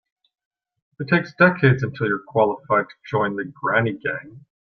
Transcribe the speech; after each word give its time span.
It 0.99 1.09
takes 1.09 1.35
decades 1.35 1.83
until 1.83 2.07
you're 2.07 2.23
qualified 2.27 2.85
to 2.89 2.95
join 3.07 3.35
the 3.35 3.43
granny 3.43 3.93
gang. 3.99 4.45